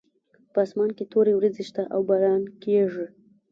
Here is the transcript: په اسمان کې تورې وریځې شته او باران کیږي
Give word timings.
په 0.53 0.59
اسمان 0.65 0.89
کې 0.97 1.09
تورې 1.11 1.33
وریځې 1.35 1.63
شته 1.69 1.81
او 1.93 1.99
باران 2.09 2.41
کیږي 2.61 3.05